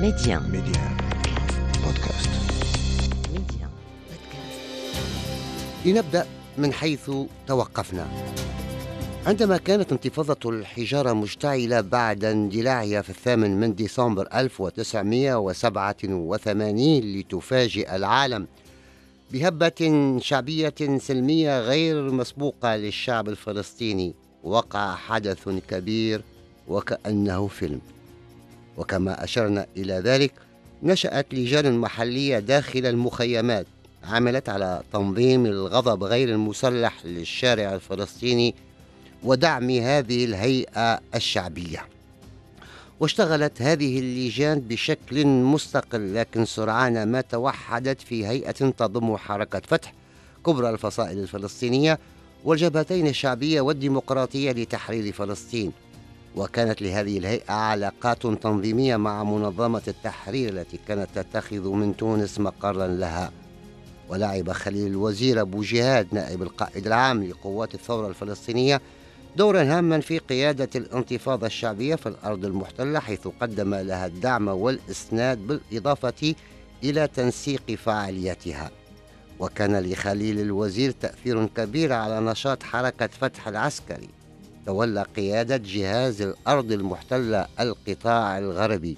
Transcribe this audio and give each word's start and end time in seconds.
Média. 0.00 0.40
Média. 0.40 0.80
بودكاست 1.84 2.28
Média. 3.34 3.66
Podcast. 4.10 5.86
لنبدأ 5.86 6.26
من 6.58 6.72
حيث 6.72 7.10
توقفنا 7.46 8.06
عندما 9.26 9.56
كانت 9.56 9.92
انتفاضة 9.92 10.50
الحجارة 10.50 11.12
مشتعلة 11.12 11.80
بعد 11.80 12.24
اندلاعها 12.24 13.02
في 13.02 13.10
الثامن 13.10 13.60
من 13.60 13.74
ديسمبر 13.74 14.28
1987 14.34 17.00
لتفاجئ 17.00 17.96
العالم 17.96 18.46
بهبة 19.32 20.18
شعبية 20.20 20.74
سلمية 20.98 21.60
غير 21.60 22.10
مسبوقة 22.12 22.76
للشعب 22.76 23.28
الفلسطيني 23.28 24.14
وقع 24.44 24.94
حدث 24.94 25.48
كبير 25.68 26.22
وكأنه 26.68 27.46
فيلم 27.46 27.80
وكما 28.78 29.24
أشرنا 29.24 29.66
إلى 29.76 29.94
ذلك 29.94 30.32
نشأت 30.82 31.34
لجان 31.34 31.78
محلية 31.78 32.38
داخل 32.38 32.86
المخيمات 32.86 33.66
عملت 34.04 34.48
على 34.48 34.82
تنظيم 34.92 35.46
الغضب 35.46 36.04
غير 36.04 36.28
المسلح 36.28 37.04
للشارع 37.04 37.74
الفلسطيني 37.74 38.54
ودعم 39.22 39.70
هذه 39.70 40.24
الهيئة 40.24 41.00
الشعبية. 41.14 41.86
واشتغلت 43.00 43.62
هذه 43.62 43.98
اللجان 43.98 44.60
بشكل 44.60 45.26
مستقل 45.26 46.14
لكن 46.14 46.44
سرعان 46.44 47.12
ما 47.12 47.20
توحدت 47.20 48.00
في 48.00 48.26
هيئة 48.26 48.52
تضم 48.52 49.16
حركة 49.16 49.62
فتح 49.66 49.94
كبرى 50.46 50.70
الفصائل 50.70 51.18
الفلسطينية 51.18 51.98
والجبهتين 52.44 53.06
الشعبية 53.06 53.60
والديمقراطية 53.60 54.52
لتحرير 54.52 55.12
فلسطين. 55.12 55.72
وكانت 56.36 56.82
لهذه 56.82 57.18
الهيئة 57.18 57.52
علاقات 57.52 58.26
تنظيمية 58.26 58.96
مع 58.96 59.24
منظمة 59.24 59.82
التحرير 59.88 60.48
التي 60.48 60.78
كانت 60.88 61.08
تتخذ 61.14 61.68
من 61.68 61.96
تونس 61.96 62.40
مقرا 62.40 62.86
لها. 62.86 63.32
ولعب 64.08 64.52
خليل 64.52 64.86
الوزير 64.86 65.40
أبو 65.40 65.62
جهاد 65.62 66.08
نائب 66.12 66.42
القائد 66.42 66.86
العام 66.86 67.24
لقوات 67.24 67.74
الثورة 67.74 68.08
الفلسطينية 68.08 68.80
دورا 69.36 69.62
هاما 69.62 70.00
في 70.00 70.18
قيادة 70.18 70.68
الانتفاضة 70.76 71.46
الشعبية 71.46 71.94
في 71.94 72.08
الأرض 72.08 72.44
المحتلة 72.44 73.00
حيث 73.00 73.28
قدم 73.40 73.74
لها 73.74 74.06
الدعم 74.06 74.48
والإسناد 74.48 75.38
بالإضافة 75.38 76.34
إلى 76.84 77.06
تنسيق 77.06 77.74
فعالياتها. 77.84 78.70
وكان 79.40 79.80
لخليل 79.80 80.40
الوزير 80.40 80.90
تأثير 80.90 81.46
كبير 81.46 81.92
على 81.92 82.20
نشاط 82.20 82.62
حركة 82.62 83.06
فتح 83.06 83.48
العسكري. 83.48 84.08
تولى 84.68 85.02
قيادة 85.16 85.56
جهاز 85.56 86.22
الأرض 86.22 86.72
المحتلة 86.72 87.46
القطاع 87.60 88.38
الغربي. 88.38 88.96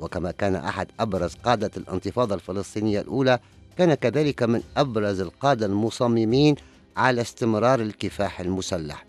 وكما 0.00 0.30
كان 0.30 0.54
أحد 0.54 0.86
أبرز 1.00 1.34
قادة 1.44 1.70
الانتفاضة 1.76 2.34
الفلسطينية 2.34 3.00
الأولى 3.00 3.38
كان 3.78 3.94
كذلك 3.94 4.42
من 4.42 4.62
أبرز 4.76 5.20
القادة 5.20 5.66
المصممين 5.66 6.54
على 6.96 7.20
استمرار 7.20 7.80
الكفاح 7.80 8.40
المسلح. 8.40 9.04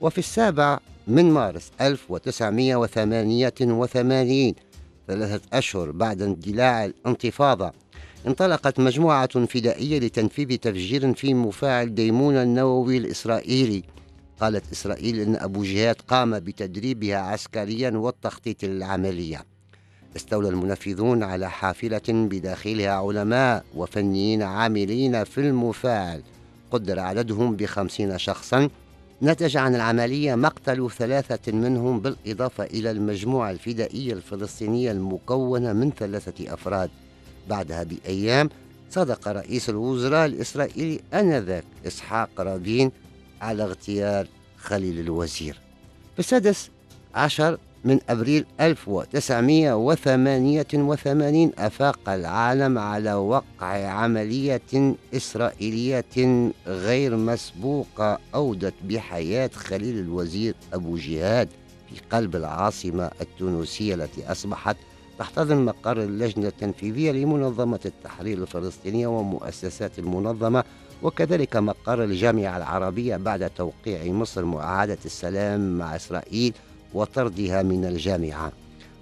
وفي 0.00 0.18
السابع 0.18 0.78
من 1.08 1.30
مارس 1.30 1.70
1988 1.80 4.54
ثلاثة 5.08 5.40
أشهر 5.52 5.90
بعد 5.90 6.22
اندلاع 6.22 6.84
الانتفاضة 6.84 7.72
انطلقت 8.26 8.80
مجموعة 8.80 9.46
فدائية 9.46 9.98
لتنفيذ 9.98 10.56
تفجير 10.56 11.14
في 11.14 11.34
مفاعل 11.34 11.94
ديمون 11.94 12.36
النووي 12.36 12.98
الإسرائيلي. 12.98 13.82
قالت 14.40 14.72
إسرائيل 14.72 15.20
أن 15.20 15.36
أبو 15.36 15.62
جهاد 15.62 15.96
قام 16.08 16.40
بتدريبها 16.40 17.16
عسكريا 17.16 17.90
والتخطيط 17.90 18.64
للعملية 18.64 19.44
استولى 20.16 20.48
المنفذون 20.48 21.22
على 21.22 21.50
حافلة 21.50 22.02
بداخلها 22.08 22.90
علماء 22.90 23.64
وفنيين 23.74 24.42
عاملين 24.42 25.24
في 25.24 25.40
المفاعل. 25.40 26.22
قدر 26.70 27.00
عددهم 27.00 27.56
بخمسين 27.56 28.18
شخصا. 28.18 28.68
نتج 29.22 29.56
عن 29.56 29.74
العملية 29.74 30.34
مقتل 30.34 30.90
ثلاثة 30.90 31.52
منهم 31.52 32.00
بالإضافة 32.00 32.64
إلى 32.64 32.90
المجموعة 32.90 33.50
الفدائية 33.50 34.12
الفلسطينية 34.12 34.92
المكونة 34.92 35.72
من 35.72 35.90
ثلاثة 35.90 36.54
أفراد. 36.54 36.90
بعدها 37.48 37.82
بأيام 37.82 38.48
صدق 38.90 39.28
رئيس 39.28 39.68
الوزراء 39.70 40.26
الإسرائيلي 40.26 41.00
آنذاك 41.14 41.64
إسحاق 41.86 42.30
رابين 42.38 42.92
على 43.44 43.62
اغتيال 43.62 44.28
خليل 44.56 45.00
الوزير. 45.00 45.58
في 46.14 46.18
السادس 46.18 46.70
عشر 47.14 47.58
من 47.84 47.98
أبريل 48.08 48.46
1988 48.60 51.52
أفاق 51.58 52.08
العالم 52.08 52.78
على 52.78 53.14
وقع 53.14 53.86
عملية 53.86 54.94
إسرائيلية 55.14 56.04
غير 56.66 57.16
مسبوقة 57.16 58.18
أودت 58.34 58.74
بحياة 58.84 59.50
خليل 59.54 59.98
الوزير 59.98 60.54
أبو 60.72 60.96
جهاد 60.96 61.48
في 61.88 61.94
قلب 62.10 62.36
العاصمة 62.36 63.10
التونسية 63.20 63.94
التي 63.94 64.32
أصبحت 64.32 64.76
تحتضن 65.18 65.64
مقر 65.64 66.02
اللجنة 66.02 66.46
التنفيذية 66.48 67.12
لمنظمة 67.12 67.80
التحرير 67.84 68.38
الفلسطينية 68.38 69.06
ومؤسسات 69.06 69.98
المنظمة 69.98 70.64
وكذلك 71.02 71.56
مقر 71.56 72.04
الجامعة 72.04 72.56
العربية 72.56 73.16
بعد 73.16 73.50
توقيع 73.50 74.12
مصر 74.12 74.44
معاهدة 74.44 74.98
السلام 75.04 75.78
مع 75.78 75.96
إسرائيل 75.96 76.52
وطردها 76.94 77.62
من 77.62 77.84
الجامعة. 77.84 78.52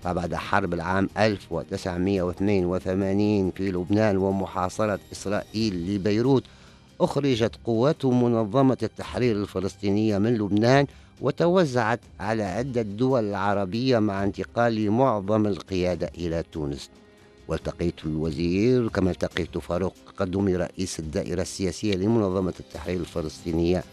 فبعد 0.04 0.34
حرب 0.34 0.74
العام 0.74 1.08
1982 1.18 3.50
في 3.50 3.72
لبنان 3.72 4.16
ومحاصرة 4.16 4.98
إسرائيل 5.12 5.94
لبيروت 5.94 6.44
أخرجت 7.00 7.52
قوات 7.64 8.04
منظمة 8.04 8.78
التحرير 8.82 9.36
الفلسطينية 9.36 10.18
من 10.18 10.34
لبنان 10.34 10.86
وتوزعت 11.20 12.00
على 12.20 12.42
عدة 12.42 12.82
دول 12.82 13.34
عربية 13.34 13.98
مع 13.98 14.24
انتقال 14.24 14.90
معظم 14.90 15.46
القيادة 15.46 16.10
إلى 16.18 16.42
تونس. 16.52 16.90
والتقيت 17.48 17.94
الوزير 18.04 18.88
كما 18.88 19.10
التقيت 19.10 19.58
فاروق 19.58 19.94
قدومي 20.16 20.56
رئيس 20.56 20.98
الدائرة 20.98 21.42
السياسية 21.42 21.94
لمنظمة 21.94 22.54
التحرير 22.60 23.00
الفلسطينية 23.00 23.84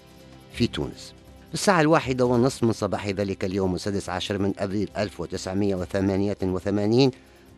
في 0.54 0.68
تونس. 0.68 1.14
في 1.48 1.54
الساعة 1.54 1.82
الواحدة 1.82 2.26
والنصف 2.26 2.64
من 2.64 2.72
صباح 2.72 3.08
ذلك 3.08 3.46
اليوم 3.46 3.76
السادس 3.76 4.10
عشر 4.10 4.38
من 4.38 4.54
أبريل 4.60 4.90
1988 4.98 7.12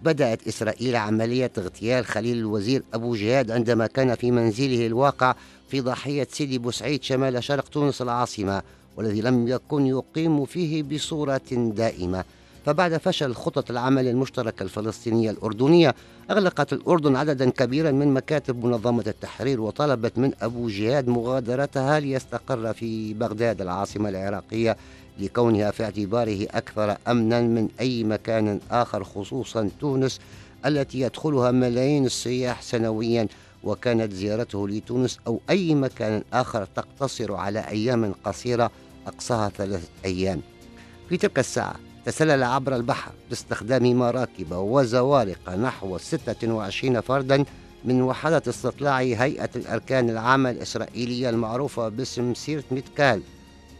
بدأت 0.03 0.47
إسرائيل 0.47 0.95
عملية 0.95 1.51
اغتيال 1.57 2.05
خليل 2.05 2.37
الوزير 2.37 2.83
أبو 2.93 3.15
جهاد 3.15 3.51
عندما 3.51 3.87
كان 3.87 4.15
في 4.15 4.31
منزله 4.31 4.87
الواقع 4.87 5.35
في 5.69 5.81
ضاحية 5.81 6.27
سيدي 6.31 6.57
بوسعيد 6.57 7.03
شمال 7.03 7.43
شرق 7.43 7.67
تونس 7.67 8.01
العاصمة 8.01 8.61
والذي 8.97 9.21
لم 9.21 9.47
يكن 9.47 9.85
يقيم 9.85 10.45
فيه 10.45 10.83
بصورة 10.83 11.41
دائمة. 11.51 12.23
فبعد 12.65 12.97
فشل 12.97 13.33
خطط 13.33 13.71
العمل 13.71 14.07
المشتركة 14.07 14.63
الفلسطينية 14.63 15.31
الأردنية 15.31 15.95
أغلقت 16.31 16.73
الأردن 16.73 17.15
عددا 17.15 17.49
كبيرا 17.49 17.91
من 17.91 18.13
مكاتب 18.13 18.65
منظمة 18.65 19.03
التحرير 19.07 19.61
وطلبت 19.61 20.17
من 20.17 20.31
أبو 20.41 20.67
جهاد 20.67 21.07
مغادرتها 21.07 21.99
ليستقر 21.99 22.73
في 22.73 23.13
بغداد 23.13 23.61
العاصمة 23.61 24.09
العراقية 24.09 24.77
لكونها 25.19 25.71
في 25.71 25.83
اعتباره 25.83 26.47
أكثر 26.51 26.97
أمنا 27.07 27.41
من 27.41 27.69
أي 27.79 28.03
مكان 28.03 28.59
آخر 28.71 29.03
خصوصا 29.03 29.69
تونس 29.79 30.19
التي 30.65 30.99
يدخلها 30.99 31.51
ملايين 31.51 32.05
السياح 32.05 32.61
سنويا 32.61 33.27
وكانت 33.63 34.13
زيارته 34.13 34.67
لتونس 34.67 35.19
أو 35.27 35.39
أي 35.49 35.75
مكان 35.75 36.23
آخر 36.33 36.65
تقتصر 36.65 37.33
على 37.35 37.59
أيام 37.59 38.13
قصيرة 38.23 38.71
أقصاها 39.07 39.49
ثلاثة 39.49 39.87
أيام. 40.05 40.41
في 41.09 41.17
تلك 41.17 41.39
الساعة 41.39 41.75
تسلل 42.05 42.43
عبر 42.43 42.75
البحر 42.75 43.11
باستخدام 43.29 43.99
مراكب 43.99 44.51
وزوارق 44.51 45.49
نحو 45.49 45.97
26 45.97 47.01
فردا 47.01 47.45
من 47.85 48.01
وحدة 48.01 48.41
استطلاع 48.47 48.97
هيئة 48.99 49.49
الأركان 49.55 50.09
العامة 50.09 50.49
الإسرائيلية 50.51 51.29
المعروفة 51.29 51.89
باسم 51.89 52.33
سيرت 52.33 52.65
ميتكال 52.71 53.21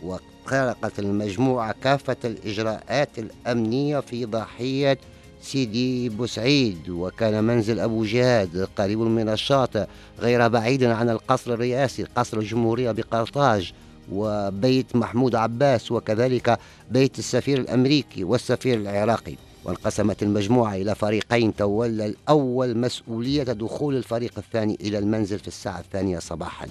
وخرقت 0.03 1.00
المجموعة 1.00 1.75
كافة 1.83 2.18
الإجراءات 2.25 3.09
الأمنية 3.19 4.00
في 4.00 4.25
ضاحية 4.25 4.97
سيدي 5.41 6.09
بوسعيد 6.09 6.89
وكان 6.89 7.44
منزل 7.44 7.79
أبو 7.79 8.03
جهاد 8.06 8.68
قريب 8.77 9.00
من 9.00 9.29
الشاطئ 9.29 9.85
غير 10.19 10.47
بعيد 10.47 10.83
عن 10.83 11.09
القصر 11.09 11.53
الرئاسي 11.53 12.03
قصر 12.03 12.38
الجمهورية 12.38 12.91
بقرطاج. 12.91 13.73
وبيت 14.11 14.95
محمود 14.95 15.35
عباس 15.35 15.91
وكذلك 15.91 16.59
بيت 16.91 17.19
السفير 17.19 17.57
الأمريكي 17.57 18.23
والسفير 18.23 18.77
العراقي. 18.77 19.35
وانقسمت 19.65 20.23
المجموعة 20.23 20.75
إلى 20.75 20.95
فريقين 20.95 21.55
تولى 21.55 22.05
الأول 22.05 22.77
مسؤولية 22.77 23.43
دخول 23.43 23.95
الفريق 23.95 24.33
الثاني 24.37 24.77
إلى 24.81 24.97
المنزل 24.97 25.39
في 25.39 25.47
الساعة 25.47 25.79
الثانية 25.79 26.19
صباحا. 26.19 26.67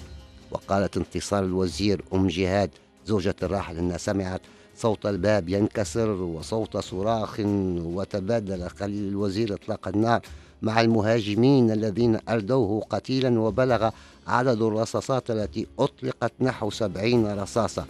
وقالت 0.51 0.97
انتصار 0.97 1.43
الوزير 1.43 2.03
أم 2.13 2.27
جهاد 2.27 2.69
زوجة 3.05 3.35
الراحل 3.43 3.77
أنها 3.77 3.97
سمعت 3.97 4.41
صوت 4.77 5.05
الباب 5.05 5.49
ينكسر 5.49 6.09
وصوت 6.09 6.77
صراخ 6.77 7.39
وتبادل 7.77 8.69
خليل 8.69 9.07
الوزير 9.07 9.53
إطلاق 9.53 9.87
النار. 9.87 10.21
مع 10.61 10.81
المهاجمين 10.81 11.71
الذين 11.71 12.19
أردوه 12.29 12.81
قتيلا 12.89 13.39
وبلغ 13.39 13.89
عدد 14.27 14.61
الرصاصات 14.61 15.31
التي 15.31 15.67
أطلقت 15.79 16.33
نحو 16.41 16.69
سبعين 16.69 17.27
رصاصة. 17.27 17.85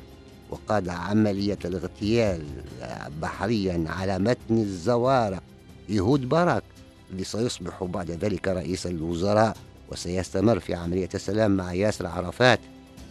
وقاد 0.50 0.90
عملية 0.90 1.58
الاغتيال 1.66 2.44
بحريا 3.22 3.86
على 3.88 4.20
متن 4.20 4.58
الزوارق 4.58 5.44
يهود 5.90 6.30
باراك 6.30 6.64
اللي 7.12 7.24
سيصبح 7.24 7.84
بعد 7.84 8.12
ذلك 8.12 8.48
رئيس 8.48 8.88
الوزراء 8.88 9.58
وسيستمر 9.92 10.60
في 10.60 10.74
عملية 10.74 11.10
السلام 11.16 11.52
مع 11.58 11.74
ياسر 11.74 12.08
عرفات 12.08 12.60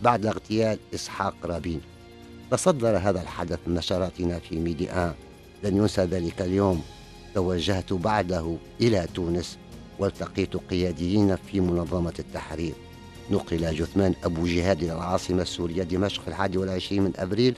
بعد 0.03 0.27
اغتيال 0.27 0.79
إسحاق 0.95 1.35
رابين. 1.45 1.81
تصدر 2.51 2.97
هذا 2.97 3.23
الحدث 3.23 3.59
نشراتنا 3.69 4.39
في 4.39 4.57
ميديا. 4.57 5.15
لن 5.65 5.77
ينسى 5.77 6.05
ذلك 6.05 6.43
اليوم. 6.43 6.83
توجهت 7.35 7.93
بعده 7.93 8.57
إلى 8.81 9.07
تونس 9.15 9.59
والتقيت 9.99 10.57
قياديين 10.57 11.37
في 11.37 11.61
منظمة 11.61 12.15
التحرير. 12.19 12.73
نقل 13.31 13.75
جثمان 13.75 14.15
أبو 14.25 14.47
جهاد 14.47 14.83
إلى 14.83 14.93
العاصمة 14.93 15.43
السورية 15.43 15.83
دمشق 15.83 16.23
في 16.23 16.29
الحادي 16.29 16.59
والعشرين 16.59 17.03
من 17.03 17.13
أبريل 17.17 17.55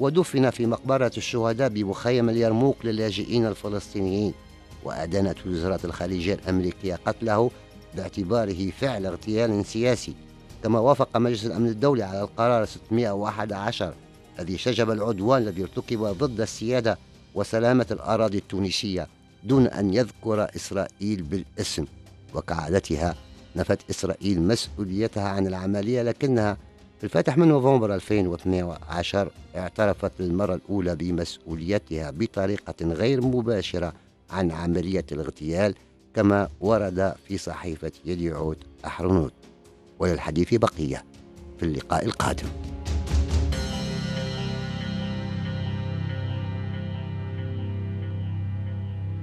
ودفن 0.00 0.50
في 0.50 0.66
مقبرة 0.66 1.12
الشهداء 1.16 1.68
بمخيم 1.68 2.28
اليرموك 2.28 2.76
للاجئين 2.84 3.46
الفلسطينيين. 3.46 4.34
وأدانت 4.84 5.46
وزارة 5.46 5.80
الخارجية 5.84 6.34
الأمريكية 6.34 6.98
قتله 7.06 7.50
باعتباره 7.96 8.70
فعل 8.70 9.06
اغتيال 9.06 9.66
سياسي. 9.66 10.14
كما 10.62 10.78
وافق 10.78 11.16
مجلس 11.16 11.46
الأمن 11.46 11.68
الدولي 11.68 12.02
على 12.02 12.20
القرار 12.20 12.64
611 12.64 13.94
الذي 14.38 14.58
شجب 14.58 14.90
العدوان 14.90 15.42
الذي 15.42 15.62
ارتكب 15.62 15.98
ضد 15.98 16.40
السيادة 16.40 16.98
وسلامة 17.34 17.86
الأراضي 17.90 18.38
التونسية 18.38 19.08
دون 19.44 19.66
أن 19.66 19.94
يذكر 19.94 20.50
إسرائيل 20.56 21.22
بالاسم. 21.22 21.84
وكعادتها 22.34 23.14
نفت 23.56 23.90
إسرائيل 23.90 24.42
مسؤوليتها 24.42 25.28
عن 25.28 25.46
العملية 25.46 26.02
لكنها 26.02 26.56
في 26.98 27.04
الفاتح 27.04 27.38
من 27.38 27.48
نوفمبر 27.48 27.94
2012 27.94 29.30
اعترفت 29.56 30.12
للمرة 30.20 30.54
الأولى 30.54 30.96
بمسؤوليتها 30.96 32.10
بطريقة 32.10 32.74
غير 32.82 33.20
مباشرة 33.20 33.92
عن 34.30 34.50
عملية 34.50 35.04
الاغتيال 35.12 35.74
كما 36.14 36.48
ورد 36.60 37.14
في 37.28 37.38
صحيفة 37.38 37.92
يديعوت 38.04 38.58
أحرنوت. 38.86 39.32
وللحديث 39.98 40.54
بقية 40.54 41.04
في 41.58 41.62
اللقاء 41.66 42.04
القادم. 42.04 42.48